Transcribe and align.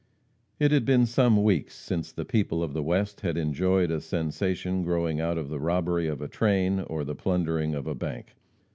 It 0.57 0.71
had 0.71 0.83
been 0.83 1.05
some 1.05 1.43
weeks 1.43 1.75
since 1.75 2.11
the 2.11 2.25
people 2.25 2.63
of 2.63 2.73
the 2.73 2.81
West 2.81 3.21
had 3.21 3.37
enjoyed 3.37 3.91
a 3.91 4.01
sensation 4.01 4.81
growing 4.81 5.21
out 5.21 5.37
of 5.37 5.47
the 5.49 5.59
robbery 5.59 6.07
of 6.07 6.21
a 6.23 6.27
train, 6.27 6.79
or 6.79 7.03
the 7.03 7.13
plundering 7.13 7.75
of 7.75 7.85
a 7.85 7.93
bank. 7.93 8.35